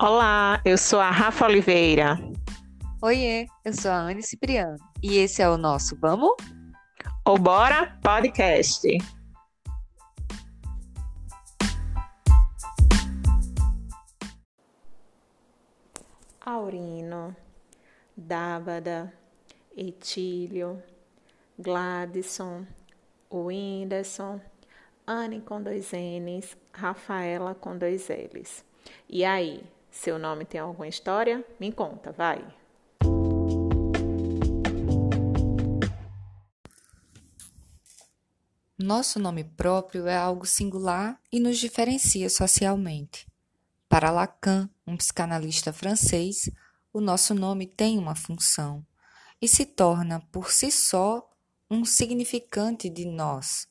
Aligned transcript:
Olá, 0.00 0.60
eu 0.64 0.76
sou 0.76 0.98
a 0.98 1.08
Rafa 1.08 1.46
Oliveira. 1.46 2.18
Oiê, 3.00 3.46
eu 3.64 3.72
sou 3.72 3.92
a 3.92 3.98
Anne 3.98 4.24
Cipriano 4.24 4.76
e 5.00 5.18
esse 5.18 5.40
é 5.40 5.48
o 5.48 5.56
nosso 5.56 5.96
Vamos? 6.00 6.32
Ou 7.24 7.38
Bora 7.38 7.96
Podcast. 8.02 8.88
Aurino, 16.44 17.34
Dábada, 18.16 19.12
Etílio, 19.76 20.82
Gladson, 21.56 22.66
Whindersson, 23.32 24.40
Anne 25.06 25.40
com 25.40 25.62
dois 25.62 25.92
N's, 25.92 26.56
Rafaela 26.72 27.54
com 27.54 27.78
dois 27.78 28.08
L's. 28.08 28.64
E 29.08 29.24
aí, 29.24 29.62
seu 29.94 30.18
nome 30.18 30.44
tem 30.44 30.60
alguma 30.60 30.88
história? 30.88 31.44
Me 31.58 31.72
conta, 31.72 32.10
vai. 32.10 32.44
Nosso 38.76 39.20
nome 39.20 39.44
próprio 39.44 40.08
é 40.08 40.16
algo 40.16 40.44
singular 40.44 41.18
e 41.32 41.38
nos 41.38 41.58
diferencia 41.58 42.28
socialmente. 42.28 43.26
Para 43.88 44.10
Lacan, 44.10 44.68
um 44.84 44.96
psicanalista 44.96 45.72
francês, 45.72 46.50
o 46.92 47.00
nosso 47.00 47.32
nome 47.32 47.64
tem 47.64 47.96
uma 47.96 48.16
função 48.16 48.84
e 49.40 49.46
se 49.46 49.64
torna 49.64 50.20
por 50.32 50.50
si 50.50 50.72
só 50.72 51.26
um 51.70 51.84
significante 51.84 52.90
de 52.90 53.06
nós, 53.06 53.68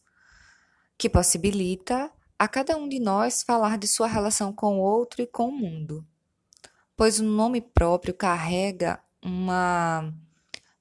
que 0.98 1.10
possibilita 1.10 2.10
a 2.40 2.48
cada 2.48 2.78
um 2.78 2.88
de 2.88 3.00
nós 3.00 3.44
falar 3.44 3.78
de 3.78 3.88
sua 3.88 4.08
relação 4.08 4.54
com 4.54 4.80
o 4.80 4.82
outro 4.82 5.22
e 5.22 5.28
com 5.28 5.50
o 5.50 5.52
mundo 5.52 6.08
pois 6.96 7.20
o 7.20 7.24
nome 7.24 7.62
próprio 7.62 8.14
carrega 8.14 9.00
uma 9.22 10.14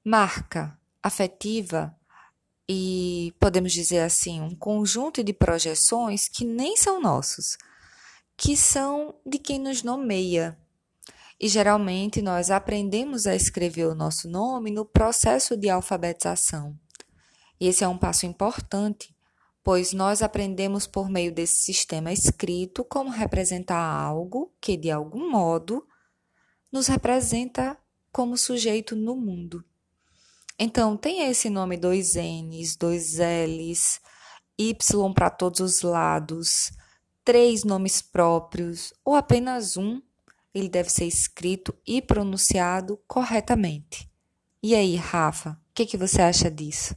marca 0.03 0.77
afetiva 1.01 1.95
e, 2.67 3.33
podemos 3.39 3.73
dizer 3.73 3.99
assim, 3.99 4.41
um 4.41 4.55
conjunto 4.55 5.23
de 5.23 5.33
projeções 5.33 6.27
que 6.27 6.45
nem 6.45 6.77
são 6.77 7.01
nossos, 7.01 7.57
que 8.37 8.55
são 8.55 9.15
de 9.25 9.37
quem 9.37 9.59
nos 9.59 9.83
nomeia. 9.83 10.57
E 11.39 11.47
geralmente 11.47 12.21
nós 12.21 12.49
aprendemos 12.49 13.27
a 13.27 13.35
escrever 13.35 13.85
o 13.87 13.95
nosso 13.95 14.29
nome 14.29 14.71
no 14.71 14.85
processo 14.85 15.57
de 15.57 15.69
alfabetização. 15.69 16.77
E 17.59 17.67
esse 17.67 17.83
é 17.83 17.87
um 17.87 17.97
passo 17.97 18.25
importante, 18.25 19.15
pois 19.63 19.93
nós 19.93 20.21
aprendemos 20.21 20.87
por 20.87 21.09
meio 21.09 21.33
desse 21.33 21.55
sistema 21.63 22.11
escrito 22.11 22.83
como 22.83 23.09
representar 23.09 23.77
algo 23.77 24.53
que, 24.61 24.77
de 24.77 24.89
algum 24.89 25.29
modo, 25.29 25.85
nos 26.73 26.87
representa 26.87 27.77
como 28.11 28.35
sujeito 28.35 28.95
no 28.95 29.15
mundo. 29.15 29.63
Então, 30.57 30.97
tem 30.97 31.29
esse 31.29 31.47
nome 31.47 31.77
dois 31.77 32.15
N's, 32.15 32.75
dois 32.75 33.19
L's, 33.19 34.01
Y 34.57 34.75
para 35.13 35.29
todos 35.29 35.59
os 35.59 35.81
lados, 35.83 36.71
três 37.23 37.63
nomes 37.63 38.01
próprios 38.01 38.93
ou 39.05 39.15
apenas 39.15 39.77
um, 39.77 40.01
ele 40.53 40.67
deve 40.67 40.89
ser 40.89 41.05
escrito 41.05 41.75
e 41.85 42.01
pronunciado 42.01 42.99
corretamente. 43.07 44.09
E 44.61 44.73
aí, 44.73 44.95
Rafa, 44.95 45.51
o 45.51 45.73
que, 45.73 45.85
que 45.85 45.97
você 45.97 46.21
acha 46.21 46.49
disso? 46.49 46.95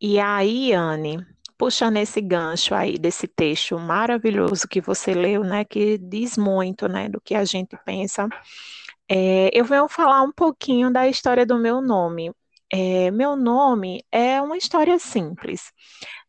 E 0.00 0.18
aí, 0.18 0.72
Anne, 0.72 1.24
puxando 1.62 1.96
esse 1.98 2.20
gancho 2.20 2.74
aí 2.74 2.98
desse 2.98 3.28
texto 3.28 3.78
maravilhoso 3.78 4.66
que 4.66 4.80
você 4.80 5.14
leu, 5.14 5.44
né, 5.44 5.64
que 5.64 5.96
diz 5.96 6.36
muito, 6.36 6.88
né, 6.88 7.08
do 7.08 7.20
que 7.20 7.36
a 7.36 7.44
gente 7.44 7.78
pensa, 7.84 8.28
é, 9.08 9.48
eu 9.52 9.64
venho 9.64 9.86
falar 9.86 10.22
um 10.22 10.32
pouquinho 10.32 10.92
da 10.92 11.06
história 11.06 11.46
do 11.46 11.56
meu 11.56 11.80
nome. 11.80 12.32
É, 12.68 13.12
meu 13.12 13.36
nome 13.36 14.04
é 14.10 14.42
uma 14.42 14.56
história 14.56 14.98
simples. 14.98 15.70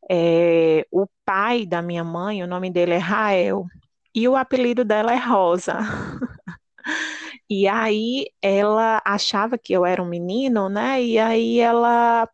É, 0.07 0.85
o 0.91 1.07
pai 1.25 1.65
da 1.65 1.81
minha 1.81 2.03
mãe, 2.03 2.43
o 2.43 2.47
nome 2.47 2.69
dele 2.69 2.93
é 2.93 2.99
Rael, 2.99 3.65
e 4.13 4.27
o 4.27 4.35
apelido 4.35 4.85
dela 4.85 5.13
é 5.13 5.17
Rosa. 5.17 5.79
E 7.49 7.67
aí 7.67 8.27
ela 8.41 9.01
achava 9.05 9.57
que 9.57 9.73
eu 9.73 9.85
era 9.85 10.01
um 10.01 10.07
menino, 10.07 10.69
né? 10.69 11.03
E 11.03 11.19
aí 11.19 11.59
ela 11.59 12.27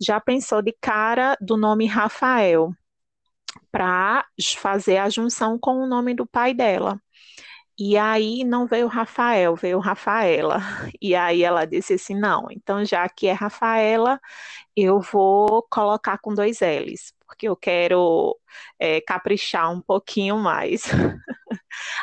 já 0.00 0.20
pensou 0.20 0.62
de 0.62 0.72
cara 0.80 1.36
do 1.40 1.56
nome 1.56 1.86
Rafael 1.86 2.72
para 3.70 4.24
fazer 4.56 4.98
a 4.98 5.08
junção 5.10 5.58
com 5.58 5.82
o 5.82 5.86
nome 5.86 6.14
do 6.14 6.26
pai 6.26 6.54
dela. 6.54 7.00
E 7.78 7.96
aí 7.98 8.44
não 8.44 8.66
veio 8.66 8.88
Rafael, 8.88 9.56
veio 9.56 9.78
Rafaela. 9.80 10.58
E 11.02 11.14
aí 11.16 11.42
ela 11.44 11.66
disse 11.66 11.94
assim: 11.94 12.14
não, 12.18 12.46
então 12.50 12.84
já 12.84 13.08
que 13.08 13.26
é 13.28 13.32
Rafaela, 13.32 14.20
eu 14.76 15.00
vou 15.00 15.62
colocar 15.70 16.18
com 16.18 16.34
dois 16.34 16.60
L's, 16.62 17.12
porque 17.26 17.48
eu 17.48 17.56
quero 17.56 18.36
é, 18.78 19.00
caprichar 19.02 19.72
um 19.72 19.80
pouquinho 19.82 20.38
mais. 20.38 20.84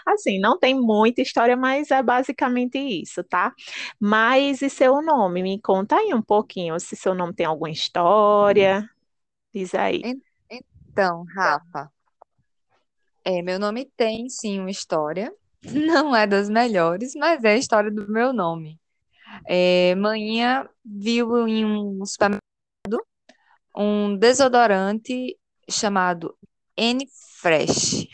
assim, 0.06 0.40
não 0.40 0.58
tem 0.58 0.74
muita 0.76 1.22
história, 1.22 1.56
mas 1.56 1.92
é 1.92 2.02
basicamente 2.02 2.78
isso, 2.78 3.24
tá? 3.24 3.54
Mas 4.00 4.62
e 4.62 4.70
seu 4.70 5.02
nome? 5.02 5.44
Me 5.44 5.60
conta 5.62 5.98
aí 5.98 6.14
um 6.14 6.22
pouquinho, 6.22 6.80
se 6.80 6.96
seu 6.96 7.14
nome 7.14 7.34
tem 7.34 7.46
alguma 7.46 7.70
história. 7.70 8.90
Diz 9.54 9.74
aí. 9.74 10.02
Então, 10.50 11.26
Rafa, 11.36 11.92
é, 13.24 13.42
meu 13.42 13.60
nome 13.60 13.92
tem 13.98 14.30
sim 14.30 14.60
uma 14.60 14.70
história. 14.70 15.34
Não 15.64 16.16
é 16.16 16.28
das 16.28 16.50
melhores, 16.50 17.14
mas 17.16 17.44
é 17.44 17.54
a 17.54 17.58
história 17.58 17.92
do 17.92 18.08
meu 18.08 18.32
nome. 18.32 18.80
É, 19.48 19.96
manhã 19.96 20.70
viu 20.86 21.48
em 21.48 21.66
um 21.66 22.06
supermercado 22.06 22.46
um 23.76 24.16
desodorante 24.16 25.38
chamado 25.70 26.38
N-Fresh. 26.78 28.08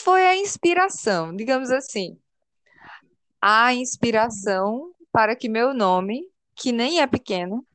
É, 0.00 0.02
foi 0.02 0.26
a 0.26 0.36
inspiração, 0.36 1.34
digamos 1.34 1.70
assim. 1.70 2.18
A 3.40 3.74
inspiração 3.74 4.92
para 5.12 5.34
que 5.36 5.48
meu 5.48 5.74
nome, 5.74 6.24
que 6.54 6.72
nem 6.72 7.00
é 7.00 7.06
pequeno, 7.06 7.66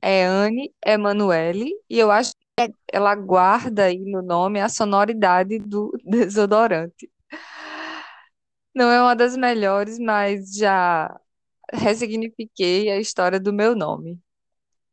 é 0.00 0.24
Anne 0.24 0.74
Emanuele, 0.84 1.72
e 1.88 1.98
eu 1.98 2.10
acho 2.10 2.32
que 2.56 2.74
ela 2.92 3.14
guarda 3.14 3.84
aí 3.86 3.98
no 3.98 4.22
nome 4.22 4.60
a 4.60 4.68
sonoridade 4.68 5.58
do 5.58 5.92
desodorante. 6.04 7.10
Não 8.74 8.90
é 8.90 9.00
uma 9.00 9.14
das 9.14 9.36
melhores, 9.36 9.98
mas 9.98 10.54
já 10.54 11.14
ressignifiquei 11.72 12.90
a 12.90 12.98
história 12.98 13.40
do 13.40 13.52
meu 13.52 13.76
nome. 13.76 14.20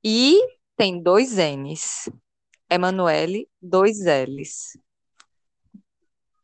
E 0.04 0.40
tem 0.78 1.02
dois 1.02 1.38
N's. 1.38 2.10
Emanuele, 2.70 3.50
dois 3.62 4.00
L's. 4.06 4.78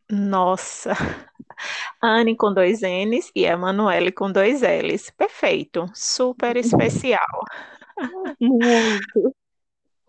Nossa, 0.09 0.91
Anne 2.01 2.35
com 2.37 2.53
dois 2.53 2.81
N's 2.83 3.31
e 3.35 3.45
Emanuele 3.45 4.11
com 4.11 4.31
dois 4.31 4.61
L's. 4.63 5.11
Perfeito, 5.11 5.89
super 5.95 6.57
especial. 6.57 7.25
Muito. 8.39 9.34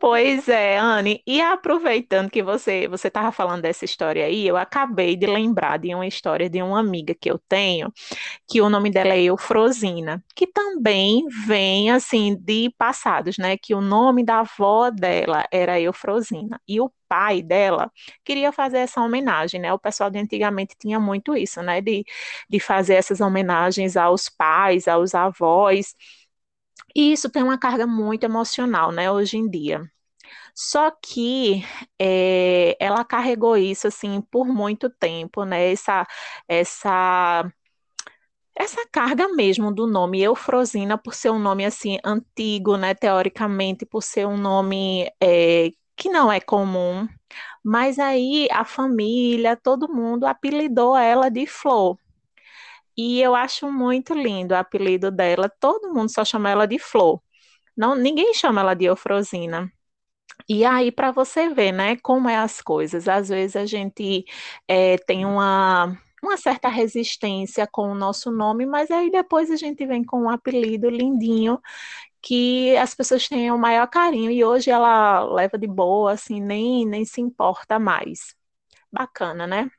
Pois 0.08 0.48
é, 0.48 0.78
Anne, 0.78 1.20
e 1.26 1.40
aproveitando 1.40 2.30
que 2.30 2.40
você 2.40 2.86
você 2.86 3.08
estava 3.08 3.32
falando 3.32 3.62
dessa 3.62 3.84
história 3.84 4.24
aí, 4.24 4.46
eu 4.46 4.56
acabei 4.56 5.16
de 5.16 5.26
lembrar 5.26 5.78
de 5.80 5.92
uma 5.92 6.06
história 6.06 6.48
de 6.48 6.62
uma 6.62 6.78
amiga 6.78 7.12
que 7.12 7.28
eu 7.28 7.40
tenho, 7.48 7.92
que 8.48 8.60
o 8.60 8.70
nome 8.70 8.90
dela 8.90 9.14
é 9.14 9.22
Eufrosina, 9.24 10.24
que 10.36 10.46
também 10.46 11.24
vem 11.46 11.90
assim 11.90 12.36
de 12.36 12.70
passados, 12.78 13.38
né? 13.38 13.56
Que 13.58 13.74
o 13.74 13.80
nome 13.80 14.24
da 14.24 14.40
avó 14.40 14.90
dela 14.90 15.44
era 15.52 15.80
Eufrosina 15.80 16.60
e 16.68 16.80
o 16.80 16.92
pai 17.08 17.42
dela 17.42 17.90
queria 18.24 18.52
fazer 18.52 18.78
essa 18.78 19.00
homenagem, 19.00 19.60
né? 19.60 19.72
O 19.72 19.78
pessoal 19.80 20.10
de 20.10 20.18
antigamente 20.20 20.76
tinha 20.78 21.00
muito 21.00 21.36
isso, 21.36 21.62
né? 21.62 21.80
De, 21.80 22.04
de 22.50 22.60
fazer 22.60 22.94
essas 22.94 23.20
homenagens 23.20 23.96
aos 23.96 24.28
pais, 24.28 24.88
aos 24.88 25.14
avós. 25.14 25.94
E 26.96 27.12
isso 27.12 27.30
tem 27.30 27.42
uma 27.44 27.58
carga 27.58 27.86
muito 27.86 28.24
emocional, 28.24 28.90
né, 28.92 29.08
hoje 29.10 29.36
em 29.36 29.48
dia. 29.48 29.88
Só 30.54 30.90
que 30.90 31.64
é, 31.98 32.76
ela 32.80 33.04
carregou 33.04 33.56
isso 33.56 33.86
assim 33.88 34.20
por 34.20 34.46
muito 34.46 34.88
tempo, 34.90 35.44
né? 35.44 35.72
Essa, 35.72 36.06
essa, 36.48 37.50
essa 38.54 38.86
carga 38.90 39.28
mesmo 39.28 39.72
do 39.72 39.86
nome 39.86 40.22
Eufrosina, 40.22 40.96
por 40.98 41.14
ser 41.14 41.30
um 41.30 41.38
nome 41.38 41.64
assim 41.64 41.98
antigo, 42.04 42.76
né? 42.76 42.94
Teoricamente, 42.94 43.84
por 43.86 44.02
ser 44.02 44.26
um 44.26 44.36
nome 44.36 45.10
é, 45.22 45.70
que 45.96 46.08
não 46.08 46.30
é 46.32 46.40
comum. 46.40 47.06
Mas 47.64 47.98
aí 47.98 48.48
a 48.52 48.64
família, 48.64 49.56
todo 49.56 49.88
mundo 49.92 50.26
apelidou 50.26 50.96
ela 50.96 51.30
de 51.30 51.46
Flor. 51.46 51.98
E 52.96 53.20
eu 53.20 53.34
acho 53.34 53.70
muito 53.70 54.14
lindo 54.14 54.54
o 54.54 54.56
apelido 54.56 55.10
dela. 55.10 55.48
Todo 55.60 55.92
mundo 55.92 56.10
só 56.10 56.24
chama 56.24 56.50
ela 56.50 56.66
de 56.66 56.78
Flor. 56.78 57.20
Não, 57.76 57.94
ninguém 57.94 58.34
chama 58.34 58.60
ela 58.62 58.74
de 58.74 58.86
Eufrosina. 58.86 59.70
E 60.48 60.64
aí, 60.64 60.92
para 60.92 61.10
você 61.10 61.48
ver, 61.48 61.72
né, 61.72 61.96
como 61.96 62.28
é 62.28 62.36
as 62.36 62.60
coisas, 62.60 63.08
às 63.08 63.28
vezes 63.28 63.56
a 63.56 63.66
gente 63.66 64.24
é, 64.68 64.96
tem 64.98 65.24
uma, 65.26 65.96
uma 66.22 66.36
certa 66.36 66.68
resistência 66.68 67.66
com 67.66 67.90
o 67.90 67.94
nosso 67.94 68.30
nome, 68.30 68.64
mas 68.66 68.90
aí 68.90 69.10
depois 69.10 69.50
a 69.50 69.56
gente 69.56 69.84
vem 69.86 70.04
com 70.04 70.22
um 70.22 70.30
apelido 70.30 70.88
lindinho 70.88 71.60
que 72.22 72.76
as 72.78 72.94
pessoas 72.94 73.28
têm 73.28 73.50
o 73.52 73.58
maior 73.58 73.88
carinho 73.88 74.30
e 74.30 74.44
hoje 74.44 74.70
ela 74.70 75.24
leva 75.24 75.58
de 75.58 75.66
boa, 75.66 76.12
assim, 76.12 76.40
nem, 76.40 76.86
nem 76.86 77.04
se 77.04 77.20
importa 77.20 77.78
mais. 77.78 78.34
Bacana, 78.92 79.46
né? 79.46 79.70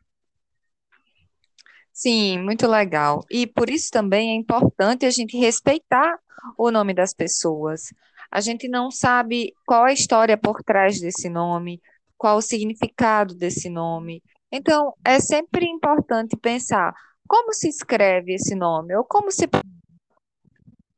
Sim, 1.94 2.40
muito 2.44 2.68
legal. 2.68 3.25
E 3.30 3.48
por 3.48 3.69
isso 3.69 3.90
também 3.92 4.31
é 4.31 4.36
importante 4.36 5.06
a 5.06 5.10
gente 5.10 5.38
respeitar 5.38 6.18
o 6.58 6.72
nome 6.72 6.94
das 6.94 7.14
pessoas. 7.14 7.92
A 8.32 8.42
gente 8.42 8.68
não 8.68 8.92
sabe 8.92 9.54
qual 9.66 9.86
a 9.86 9.94
história 9.94 10.38
por 10.38 10.62
trás 10.64 11.00
desse 11.00 11.30
nome, 11.30 11.82
qual 12.18 12.38
o 12.38 12.42
significado 12.42 13.36
desse 13.36 13.70
nome. 13.70 14.22
Então, 14.52 14.94
é 15.06 15.20
sempre 15.20 15.66
importante 15.66 16.36
pensar 16.38 16.94
como 17.28 17.54
se 17.54 17.68
escreve 17.68 18.34
esse 18.34 18.56
nome, 18.56 18.96
ou 18.96 19.04
como 19.04 19.32
se 19.32 19.46
a 19.46 19.62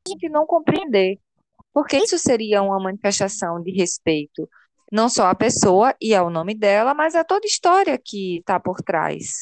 gente 0.08 0.28
não 0.28 0.46
compreender, 0.46 1.18
porque 1.72 1.96
isso 1.96 2.18
seria 2.18 2.62
uma 2.62 2.80
manifestação 2.80 3.60
de 3.62 3.72
respeito, 3.72 4.48
não 4.90 5.08
só 5.08 5.26
à 5.26 5.34
pessoa 5.34 5.94
e 6.00 6.14
ao 6.14 6.30
nome 6.30 6.54
dela, 6.54 6.94
mas 6.94 7.14
a 7.14 7.24
toda 7.24 7.44
a 7.44 7.48
história 7.48 7.98
que 8.02 8.38
está 8.38 8.58
por 8.58 8.80
trás. 8.82 9.40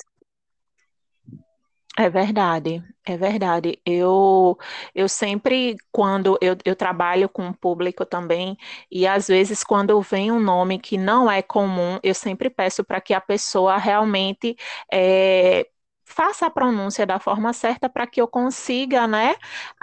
É 2.00 2.08
verdade, 2.08 2.80
é 3.04 3.16
verdade. 3.16 3.80
Eu, 3.84 4.56
eu 4.94 5.08
sempre, 5.08 5.76
quando 5.90 6.38
eu, 6.40 6.56
eu 6.64 6.76
trabalho 6.76 7.28
com 7.28 7.48
o 7.48 7.54
público 7.56 8.06
também, 8.06 8.56
e 8.88 9.04
às 9.04 9.26
vezes 9.26 9.64
quando 9.64 10.00
vem 10.00 10.30
um 10.30 10.38
nome 10.38 10.78
que 10.78 10.96
não 10.96 11.28
é 11.28 11.42
comum, 11.42 11.98
eu 12.04 12.14
sempre 12.14 12.48
peço 12.50 12.84
para 12.84 13.00
que 13.00 13.12
a 13.12 13.20
pessoa 13.20 13.76
realmente 13.78 14.56
é, 14.92 15.68
faça 16.04 16.46
a 16.46 16.50
pronúncia 16.50 17.04
da 17.04 17.18
forma 17.18 17.52
certa 17.52 17.88
para 17.88 18.06
que 18.06 18.20
eu 18.20 18.28
consiga, 18.28 19.08
né, 19.08 19.34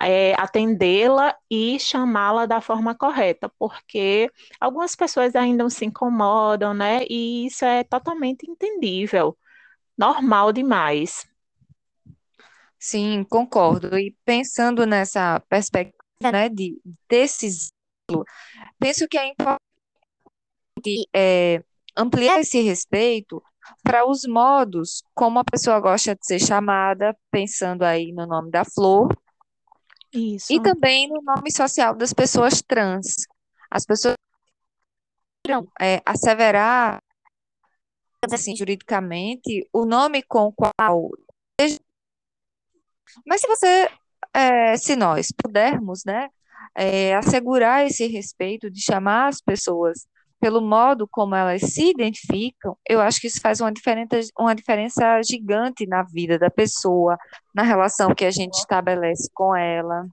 é, 0.02 0.34
atendê-la 0.36 1.36
e 1.52 1.78
chamá-la 1.82 2.46
da 2.46 2.62
forma 2.62 2.96
correta, 2.96 3.50
porque 3.60 4.32
algumas 4.58 4.96
pessoas 4.96 5.36
ainda 5.36 5.70
se 5.70 5.84
incomodam, 5.86 6.74
né, 6.74 7.02
e 7.10 7.46
isso 7.48 7.66
é 7.66 7.84
totalmente 7.84 8.50
entendível, 8.50 9.38
normal 9.98 10.54
demais. 10.54 11.28
Sim, 12.86 13.24
concordo. 13.24 13.98
E 13.98 14.16
pensando 14.24 14.86
nessa 14.86 15.40
perspectiva, 15.50 15.98
né, 16.32 16.48
de 16.50 16.80
desses, 17.10 17.70
penso 18.78 19.08
que 19.08 19.18
é 19.18 19.28
importante 19.28 19.60
é, 21.12 21.64
ampliar 21.98 22.40
esse 22.40 22.62
respeito 22.62 23.42
para 23.82 24.08
os 24.08 24.22
modos 24.28 25.02
como 25.16 25.40
a 25.40 25.44
pessoa 25.44 25.80
gosta 25.80 26.16
de 26.16 26.24
ser 26.28 26.38
chamada, 26.38 27.18
pensando 27.32 27.82
aí 27.82 28.12
no 28.12 28.28
nome 28.28 28.52
da 28.52 28.64
flor, 28.64 29.10
Isso. 30.14 30.54
e 30.54 30.62
também 30.62 31.08
no 31.08 31.24
nome 31.24 31.52
social 31.52 31.96
das 31.96 32.14
pessoas 32.14 32.62
trans. 32.62 33.26
As 33.72 33.84
pessoas 33.84 34.14
é, 35.82 36.04
asseverar, 36.06 37.00
assim, 38.32 38.56
juridicamente, 38.56 39.68
o 39.74 39.88
nome 39.88 40.22
com 40.22 40.50
o 40.50 40.54
qual 40.54 41.10
mas 43.26 43.42
se 43.42 43.48
você, 43.48 43.90
é, 44.34 44.78
se 44.78 44.96
nós 44.96 45.32
pudermos, 45.32 46.04
né, 46.06 46.30
é, 46.76 47.16
assegurar 47.16 47.86
esse 47.86 48.08
respeito 48.08 48.70
de 48.70 48.82
chamar 48.82 49.28
as 49.28 49.42
pessoas 49.42 50.08
pelo 50.40 50.62
modo 50.62 51.08
como 51.08 51.34
elas 51.34 51.62
se 51.62 51.90
identificam, 51.90 52.78
eu 52.88 53.02
acho 53.02 53.20
que 53.20 53.28
isso 53.28 53.42
faz 53.42 53.62
uma 53.62 53.72
diferença, 53.72 54.20
uma 54.38 54.54
diferença 54.54 55.22
gigante 55.24 55.88
na 55.88 56.04
vida 56.04 56.38
da 56.38 56.52
pessoa, 56.52 57.18
na 57.54 57.64
relação 57.64 58.14
que 58.14 58.26
a 58.26 58.32
gente 58.32 58.54
estabelece 58.54 59.30
com 59.34 59.56
ela. 59.56 60.06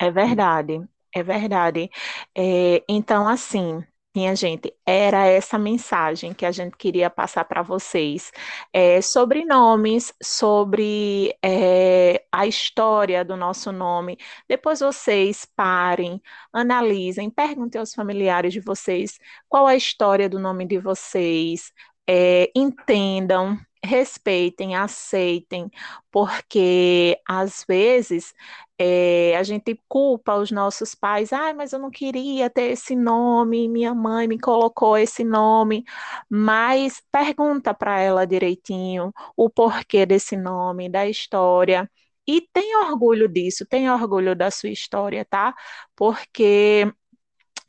É 0.00 0.10
verdade, 0.10 0.80
é 1.12 1.22
verdade. 1.22 1.90
É, 2.36 2.84
então, 2.88 3.26
assim, 3.26 3.82
minha 4.14 4.34
gente, 4.34 4.74
era 4.84 5.26
essa 5.26 5.58
mensagem 5.58 6.34
que 6.34 6.44
a 6.44 6.50
gente 6.50 6.76
queria 6.76 7.08
passar 7.08 7.44
para 7.44 7.62
vocês 7.62 8.32
é, 8.72 9.00
sobre 9.00 9.44
nomes, 9.44 10.12
sobre 10.22 11.36
é, 11.44 12.24
a 12.32 12.46
história 12.46 13.24
do 13.24 13.36
nosso 13.36 13.70
nome. 13.70 14.18
Depois 14.48 14.80
vocês 14.80 15.44
parem, 15.54 16.20
analisem, 16.52 17.30
perguntem 17.30 17.78
aos 17.78 17.94
familiares 17.94 18.52
de 18.52 18.60
vocês 18.60 19.18
qual 19.48 19.66
a 19.66 19.76
história 19.76 20.28
do 20.28 20.38
nome 20.38 20.66
de 20.66 20.78
vocês, 20.78 21.72
é, 22.08 22.50
entendam, 22.56 23.58
respeitem, 23.84 24.74
aceitem, 24.76 25.70
porque 26.10 27.18
às 27.28 27.64
vezes 27.68 28.34
é, 28.78 29.36
a 29.36 29.42
gente 29.42 29.80
culpa 29.88 30.36
os 30.36 30.50
nossos 30.50 30.94
pais, 30.94 31.32
ai, 31.32 31.52
mas 31.54 31.72
eu 31.72 31.78
não 31.78 31.90
queria 31.90 32.48
ter 32.50 32.70
esse 32.72 32.94
nome, 32.96 33.68
minha 33.68 33.94
mãe 33.94 34.28
me 34.28 34.38
colocou 34.38 34.96
esse 34.96 35.24
nome, 35.24 35.84
mas 36.28 37.02
pergunta 37.10 37.74
para 37.74 38.00
ela 38.00 38.26
direitinho 38.26 39.12
o 39.36 39.50
porquê 39.50 40.06
desse 40.06 40.36
nome, 40.36 40.88
da 40.88 41.06
história. 41.08 41.90
E 42.26 42.42
tem 42.52 42.76
orgulho 42.76 43.26
disso, 43.28 43.64
tem 43.66 43.90
orgulho 43.90 44.36
da 44.36 44.50
sua 44.50 44.68
história, 44.68 45.24
tá? 45.24 45.54
Porque 45.96 46.92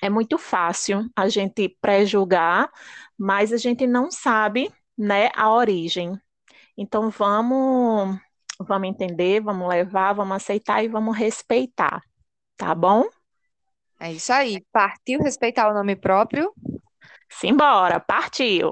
é 0.02 0.10
muito 0.10 0.38
fácil 0.38 1.10
a 1.16 1.28
gente 1.30 1.78
pré-julgar, 1.82 2.70
mas 3.18 3.52
a 3.54 3.58
gente 3.58 3.86
não 3.88 4.10
sabe, 4.12 4.72
né, 5.00 5.30
a 5.34 5.50
origem. 5.50 6.20
Então 6.78 7.10
vamos, 7.10 8.20
vamos 8.60 8.90
entender, 8.90 9.40
vamos 9.40 9.70
levar, 9.70 10.12
vamos 10.12 10.36
aceitar 10.36 10.84
e 10.84 10.90
vamos 10.90 11.18
respeitar, 11.18 12.02
tá 12.58 12.76
bom? 12.76 13.06
É 13.98 14.12
isso 14.12 14.32
aí. 14.34 14.64
Partiu 14.72 15.22
respeitar 15.22 15.70
o 15.70 15.74
nome 15.74 15.96
próprio? 15.96 16.54
Simbora, 17.30 18.00
partiu! 18.00 18.72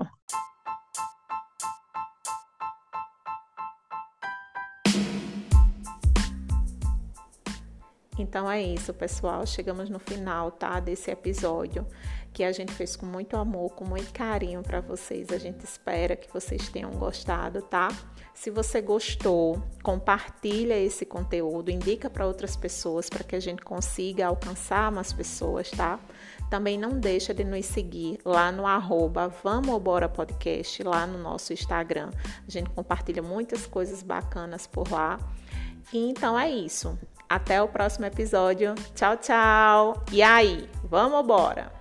Então 8.17 8.49
é 8.49 8.61
isso, 8.61 8.93
pessoal. 8.93 9.45
Chegamos 9.45 9.89
no 9.89 9.99
final, 9.99 10.51
tá, 10.51 10.79
desse 10.79 11.11
episódio 11.11 11.85
que 12.33 12.43
a 12.43 12.51
gente 12.51 12.71
fez 12.71 12.95
com 12.95 13.05
muito 13.05 13.35
amor, 13.35 13.71
com 13.71 13.83
muito 13.83 14.11
carinho 14.13 14.61
para 14.61 14.79
vocês. 14.79 15.31
A 15.31 15.37
gente 15.37 15.63
espera 15.63 16.15
que 16.15 16.31
vocês 16.31 16.69
tenham 16.69 16.91
gostado, 16.91 17.61
tá? 17.63 17.87
Se 18.33 18.51
você 18.51 18.79
gostou, 18.79 19.59
compartilha 19.81 20.77
esse 20.77 21.03
conteúdo, 21.03 21.71
indica 21.71 22.09
para 22.09 22.27
outras 22.27 22.55
pessoas 22.55 23.09
para 23.09 23.23
que 23.23 23.35
a 23.35 23.39
gente 23.39 23.63
consiga 23.63 24.27
alcançar 24.27 24.91
mais 24.91 25.11
pessoas, 25.11 25.71
tá? 25.71 25.99
Também 26.47 26.77
não 26.77 26.99
deixa 26.99 27.33
de 27.33 27.43
nos 27.43 27.65
seguir 27.65 28.19
lá 28.23 28.51
no 28.51 28.67
arroba 28.67 29.27
Vamos 29.43 29.81
Bora 29.81 30.07
Podcast, 30.07 30.83
lá 30.83 31.07
no 31.07 31.17
nosso 31.17 31.51
Instagram. 31.53 32.11
A 32.47 32.51
gente 32.51 32.69
compartilha 32.69 33.23
muitas 33.23 33.65
coisas 33.65 34.03
bacanas 34.03 34.67
por 34.67 34.91
lá. 34.91 35.19
E 35.91 35.97
então 35.97 36.37
é 36.39 36.49
isso. 36.49 36.97
Até 37.29 37.61
o 37.61 37.67
próximo 37.67 38.05
episódio. 38.05 38.73
Tchau, 38.95 39.17
tchau. 39.17 40.03
E 40.11 40.21
aí, 40.21 40.69
vamos 40.83 41.23
embora! 41.23 41.76